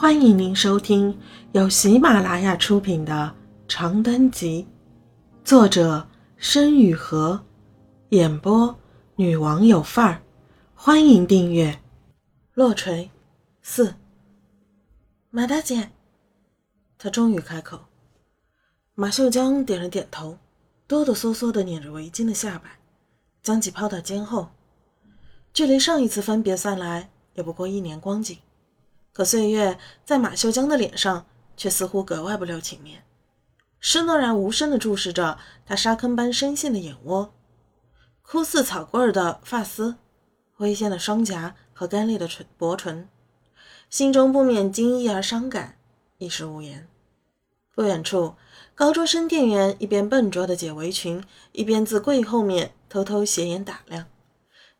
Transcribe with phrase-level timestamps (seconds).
[0.00, 1.14] 欢迎您收听
[1.52, 3.12] 由喜马拉雅出品的
[3.70, 4.66] 《长灯集》，
[5.46, 7.38] 作者申雨禾，
[8.08, 8.74] 演播
[9.16, 10.22] 女王有范儿。
[10.74, 11.78] 欢迎订阅。
[12.54, 13.10] 落锤
[13.60, 13.94] 四，
[15.28, 15.90] 马大姐，
[16.96, 17.80] 她终于开口。
[18.94, 20.38] 马秀江点了点头，
[20.88, 22.70] 哆哆嗦嗦地捻着围巾的下摆，
[23.42, 24.48] 将其抛到肩后。
[25.52, 28.38] 距离上一次分别算来，也不过一年光景。
[29.12, 33.04] 可岁月在马秀江的脸上却似乎格外不留情面。
[33.80, 37.32] 施诺然无声地注视着他沙坑般深陷的眼窝，
[38.22, 39.96] 枯似草棍的发丝，
[40.58, 43.08] 微纤的双颊和干裂的唇薄唇，
[43.88, 45.78] 心中不免惊异而伤感，
[46.18, 46.86] 一时无言。
[47.74, 48.34] 不远处，
[48.74, 54.06] 高中生店员一边笨拙地解围裙，一边自柜后面偷偷斜眼打量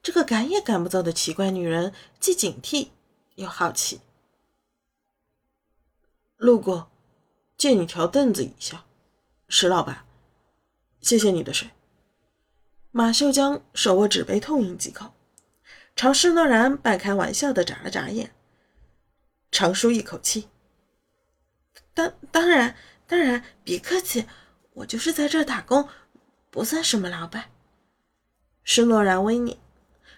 [0.02, 2.88] 这个赶也赶不走的奇怪女人，既警惕
[3.36, 4.00] 又好奇。
[6.40, 6.90] 路过，
[7.58, 8.86] 借你条凳子一下，
[9.46, 10.06] 石老板，
[11.02, 11.68] 谢谢你的水。
[12.90, 15.12] 马秀江手握纸杯，痛饮几口，
[15.94, 18.32] 朝施诺然半开玩笑的眨了眨眼，
[19.52, 20.48] 长舒一口气。
[21.92, 22.74] 当当然
[23.06, 24.24] 当然，别客气，
[24.72, 25.90] 我就是在这打工，
[26.48, 27.50] 不算什么老板。
[28.64, 29.58] 施诺然微睨，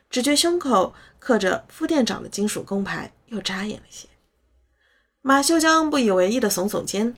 [0.08, 4.08] 只觉胸口刻着副店长的金属工牌，又扎眼了些。
[5.24, 7.16] 马秀江不以为意的耸耸肩，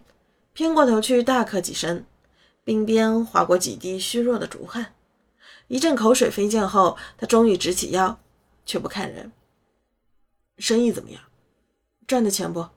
[0.52, 2.04] 偏过头去大咳几声，
[2.66, 4.94] 鬓边划过几滴虚弱的竹汗。
[5.68, 8.20] 一阵口水飞溅后，他终于直起腰，
[8.66, 9.32] 却不看人。
[10.58, 11.22] 生意怎么样？
[12.06, 12.68] 赚的钱不？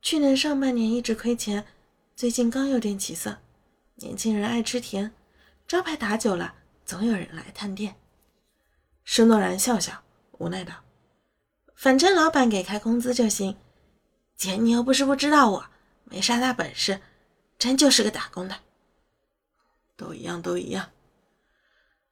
[0.00, 1.66] 去年上半年一直亏钱，
[2.14, 3.38] 最近刚有点起色。
[3.96, 5.12] 年轻人爱吃甜，
[5.66, 6.54] 招牌打久了，
[6.86, 7.96] 总有人来探店。
[9.02, 10.04] 施诺然笑笑，
[10.38, 10.74] 无奈道
[11.74, 13.56] ：“反正老板给开工资就行。”
[14.40, 15.66] 姐，你又不是不知道我，
[16.04, 17.02] 没啥大本事，
[17.58, 18.56] 真就是个打工的。
[19.98, 20.88] 都一样，都一样。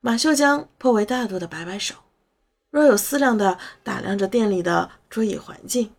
[0.00, 1.94] 马秀江颇为大度的摆摆手，
[2.68, 5.94] 若有思量的打量着店里的桌椅环境，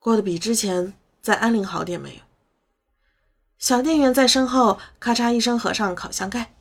[0.00, 2.22] 过得比之前在安宁好点没有？
[3.58, 6.52] 小店员在身后咔嚓一声合上烤箱盖，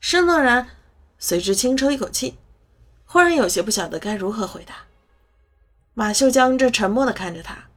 [0.00, 0.66] 施诺然
[1.20, 2.36] 随之轻抽一口气，
[3.04, 4.74] 忽然有些不晓得该如何回答。
[5.94, 7.68] 马秀江正沉默的看着他。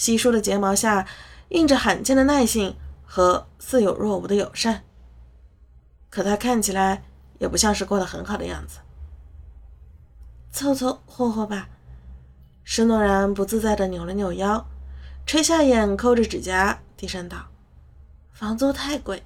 [0.00, 1.06] 稀疏的睫毛下
[1.50, 2.74] 映着罕见的耐性
[3.04, 4.82] 和似有若无的友善，
[6.08, 7.04] 可他看起来
[7.38, 8.78] 也不像是过得很好的样子。
[10.50, 11.68] 凑凑合合吧。
[12.64, 14.66] 施诺然不自在地扭了扭腰，
[15.26, 17.48] 垂下眼，抠着指甲，低声道
[18.32, 19.22] ：“房租太贵，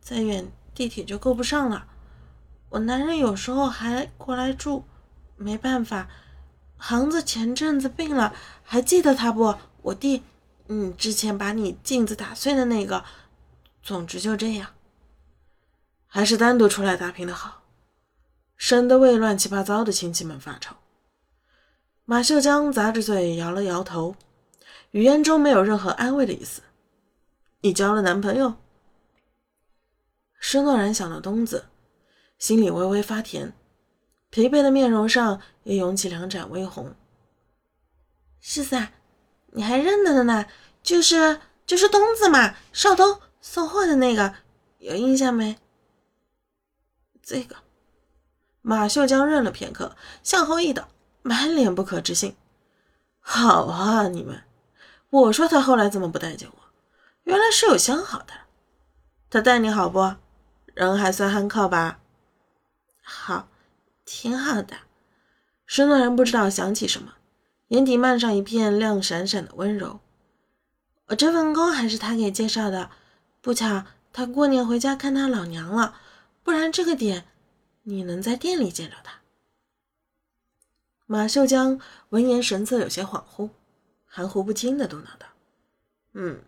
[0.00, 1.88] 再远地铁就够不上了。
[2.68, 4.84] 我男人有时候还过来住，
[5.34, 6.08] 没办法。
[6.76, 8.32] 行子前阵子病了，
[8.62, 10.22] 还记得他不？”我弟，
[10.68, 13.04] 嗯，之前把你镜子打碎的那个，
[13.82, 14.70] 总之就这样，
[16.06, 17.64] 还是单独出来打拼的好，
[18.56, 20.74] 省得为乱七八糟的亲戚们发愁。
[22.06, 24.16] 马秀江咂着嘴摇了摇头，
[24.92, 26.62] 语言中没有任何安慰的意思。
[27.60, 28.54] 你交了男朋友？
[30.40, 31.66] 施诺然想到东子，
[32.38, 33.52] 心里微微发甜，
[34.30, 36.94] 疲惫的面容上也涌起两盏微红。
[38.40, 38.92] 是噻。
[39.54, 40.46] 你还认得的呢？
[40.82, 44.34] 就是就是东子嘛，少东送货的那个，
[44.78, 45.58] 有印象没？
[47.22, 47.56] 这个
[48.60, 50.88] 马秀江愣了片刻，向后一倒，
[51.22, 52.36] 满脸不可置信。
[53.20, 54.42] 好啊，你们！
[55.08, 56.58] 我说他后来怎么不待见我？
[57.22, 58.34] 原来是有相好的。
[59.30, 60.16] 他待你好不？
[60.74, 62.00] 人还算憨靠吧？
[63.02, 63.48] 好，
[64.04, 64.76] 挺好的。
[65.64, 67.14] 石诺然不知道想起什么。
[67.68, 70.00] 眼底漫上一片亮闪闪的温柔。
[71.06, 72.90] 我这份工还是他给介绍的，
[73.40, 76.00] 不巧他过年回家看他老娘了，
[76.42, 77.26] 不然这个点
[77.82, 79.20] 你能在店里见着他。
[81.06, 83.50] 马秀江闻言神色有些恍惚，
[84.06, 85.26] 含糊不清的嘟囔道
[86.14, 86.40] ：“嗯，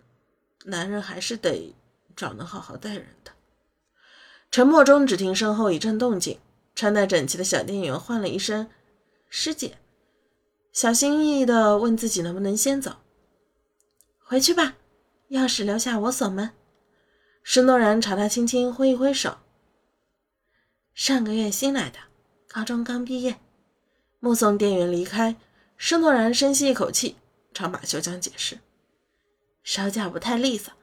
[0.64, 1.74] 男人还是得
[2.14, 3.32] 找能好好待人的。”
[4.50, 6.40] 沉默中，只听身后一阵动静，
[6.74, 8.70] 穿戴整齐的小店员唤了一声
[9.28, 9.76] ：“师姐。”
[10.76, 12.96] 小心翼翼地问自己能不能先走，
[14.18, 14.74] 回去吧，
[15.30, 16.50] 钥匙留下我锁门。
[17.42, 19.38] 施诺然朝他轻轻挥一挥手。
[20.92, 21.98] 上个月新来的，
[22.46, 23.38] 高中刚毕业。
[24.20, 25.36] 目送店员离开，
[25.78, 27.16] 施诺然深吸一口气，
[27.54, 28.58] 朝马秀江解释
[29.64, 30.74] ：“手脚不太利索，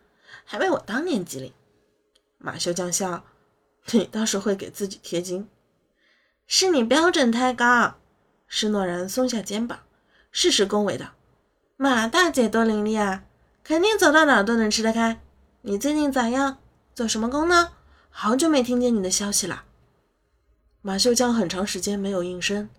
[0.44, 1.54] 还为我当年机灵。”
[2.40, 3.24] 马秀江笑
[3.94, 5.48] ：“你倒是会给自己贴金，
[6.48, 7.98] 是你标准太高。”
[8.56, 9.80] 施诺然松下肩膀，
[10.32, 11.08] 适时恭维道
[11.76, 13.24] ：“马大姐多伶俐啊，
[13.64, 15.20] 肯定走到哪儿都能吃得开。
[15.62, 16.60] 你最近咋样？
[16.94, 17.72] 做什么工呢？
[18.12, 19.64] 好久没听见你的消息了。
[20.84, 22.70] 马秀江很长时间没有应声，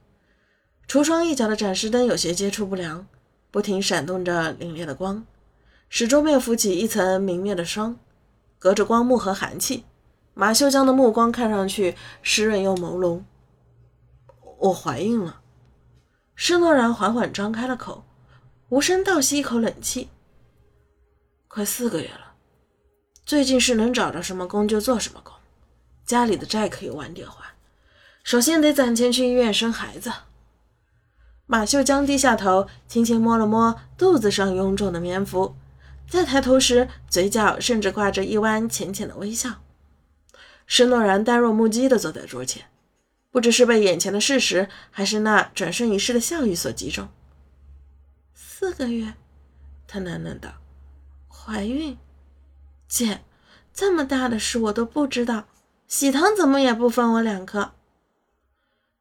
[0.86, 3.04] 橱窗一角的展示灯有些接触不良，
[3.50, 5.26] 不停闪动着凛冽的光，
[5.88, 7.98] 使桌面浮起一层明灭的霜，
[8.60, 9.84] 隔着光幕和寒气，
[10.34, 13.22] 马秀江的目光看上去湿润又朦胧。
[14.58, 15.40] 我怀孕了。
[16.34, 18.04] 施诺然缓缓张开了口，
[18.68, 20.08] 无声倒吸一口冷气。
[21.48, 22.34] 快四个月了。
[23.24, 25.32] 最近是能找着什么工就做什么工，
[26.04, 27.54] 家里的债可以晚点还，
[28.22, 30.12] 首先得攒钱去医院生孩子。
[31.46, 35.56] 马秀江低下头，轻轻摸了摸肚子上臃肿的棉服，
[36.08, 39.62] 再抬头时，嘴角甚至挂着一弯浅浅的微笑。
[40.66, 42.66] 施诺然呆若木鸡地坐在桌前，
[43.34, 47.08] 不知是被眼前的事实，还是那转瞬即逝的笑语所击中。
[48.32, 49.14] 四个月，
[49.88, 50.52] 他喃喃道
[51.26, 51.98] ：“怀孕。”
[52.86, 53.24] 姐，
[53.72, 55.48] 这么大的事我都不知道，
[55.88, 57.72] 喜糖怎么也不分我两颗？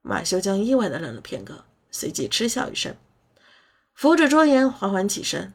[0.01, 2.97] 马修江意外的愣了片刻，随即嗤笑一声，
[3.93, 5.53] 扶着桌沿缓缓起身。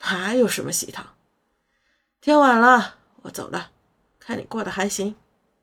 [0.00, 1.14] 哪有什么喜糖？
[2.20, 3.70] 天晚了，我走了。
[4.18, 5.14] 看你过得还行，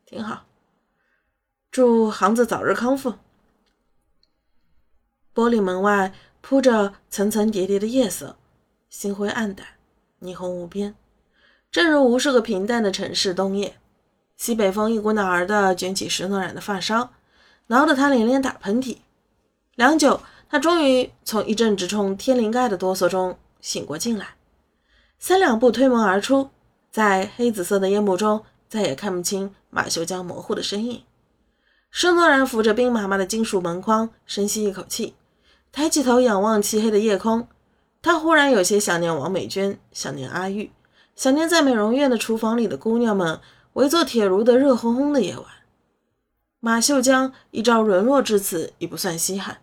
[0.06, 0.45] 挺好。
[1.75, 3.16] 祝行子早日康复。
[5.33, 8.38] 玻璃门外铺着层层叠叠的夜色，
[8.89, 9.68] 星辉暗淡，
[10.22, 10.95] 霓虹无边。
[11.69, 13.75] 正如无数个平淡的城市冬夜，
[14.38, 17.10] 西北风一股脑儿地卷起石诺染的发梢，
[17.68, 19.00] 挠得他连连打喷嚏。
[19.75, 24.36] 良久，他终于从一阵直冲天灵盖的哆嗦中醒过劲来，
[25.19, 26.51] 三两步推门而出，
[26.89, 31.04] 在黑紫色的夜幕中再也看不清马修江模糊的身影。
[31.97, 35.15] 施诺然扶着冰麻麻的金属门框，深吸一口气，
[35.71, 37.47] 抬起头仰望漆黑的夜空。
[38.01, 40.74] 他忽然有些想念王美娟，想念阿玉。
[41.15, 43.39] 想念在美容院的厨房里的姑娘们
[43.75, 45.45] 围坐铁炉的热烘烘的夜晚，
[46.59, 49.59] 马秀江一朝沦落至此已不算稀罕，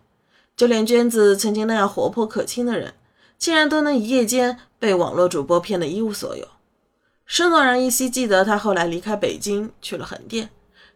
[0.57, 2.95] 就连娟子曾经那样活泼可亲的人，
[3.37, 6.47] 竟然都能一夜间被网络主播骗得一无所有。
[7.27, 10.49] 施诺然依稀记得，他后来离开北京去了横店，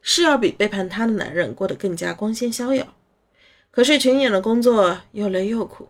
[0.10, 2.96] 是要比背叛她的男人过得更加光鲜逍遥。
[3.70, 5.90] 可是群演的工作又累又苦，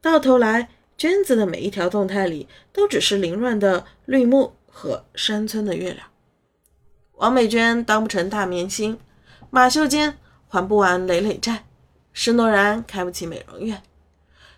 [0.00, 0.68] 到头来。
[0.96, 6.06] 娟子的每一条动态里，都只是凌乱的绿幕和山村的月亮。
[7.16, 8.98] 王美娟当不成大明星，
[9.50, 10.16] 马秀坚
[10.48, 11.66] 还不完累累债，
[12.14, 13.82] 施诺然开不起美容院。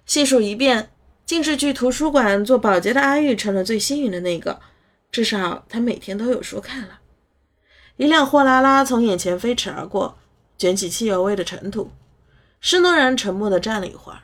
[0.06, 0.90] 细数一遍，
[1.26, 4.60] 竟是去图书馆做保洁的阿玉成了最幸运的那个，
[5.10, 7.00] 至少她每天都有书看了。
[7.98, 10.16] 一辆货拉拉从眼前飞驰而过，
[10.56, 11.90] 卷起汽油味的尘土。
[12.60, 14.20] 施诺然沉默地站了一会儿，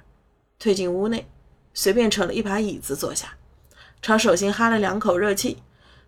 [0.61, 1.29] 退进屋内。
[1.75, 3.35] 随便扯了一把椅子坐下，
[4.01, 5.61] 朝手心哈了两口热气，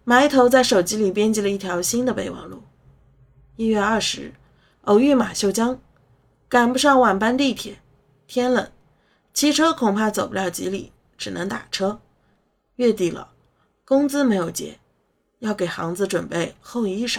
[0.04, 2.62] 埋头在手机里编辑了一条新的备忘录。
[3.56, 4.34] 一月二十日，
[4.82, 5.80] 偶遇马秀江，
[6.48, 7.80] 赶不上晚班地铁，
[8.28, 8.70] 天冷，
[9.34, 12.00] 骑车恐怕走不了几里，只能打车。
[12.76, 13.32] 月底了，
[13.84, 14.78] 工资没有结，
[15.40, 17.18] 要给行子准备厚衣裳。